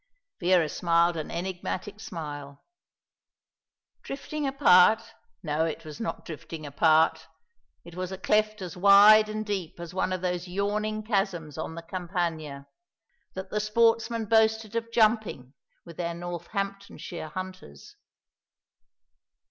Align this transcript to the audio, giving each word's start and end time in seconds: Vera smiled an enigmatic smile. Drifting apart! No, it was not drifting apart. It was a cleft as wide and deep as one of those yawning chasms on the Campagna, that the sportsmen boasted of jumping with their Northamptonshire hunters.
Vera 0.39 0.67
smiled 0.67 1.15
an 1.15 1.29
enigmatic 1.29 1.99
smile. 1.99 2.65
Drifting 4.01 4.47
apart! 4.47 5.13
No, 5.43 5.63
it 5.63 5.85
was 5.85 5.99
not 5.99 6.25
drifting 6.25 6.65
apart. 6.65 7.27
It 7.85 7.93
was 7.93 8.11
a 8.11 8.17
cleft 8.17 8.63
as 8.63 8.75
wide 8.75 9.29
and 9.29 9.45
deep 9.45 9.79
as 9.79 9.93
one 9.93 10.11
of 10.11 10.21
those 10.23 10.47
yawning 10.47 11.03
chasms 11.03 11.55
on 11.55 11.75
the 11.75 11.83
Campagna, 11.83 12.65
that 13.35 13.51
the 13.51 13.59
sportsmen 13.59 14.25
boasted 14.25 14.75
of 14.75 14.91
jumping 14.91 15.53
with 15.85 15.97
their 15.97 16.15
Northamptonshire 16.15 17.29
hunters. 17.29 17.95